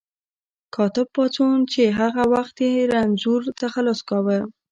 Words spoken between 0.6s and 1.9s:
کاتب پاڅون چې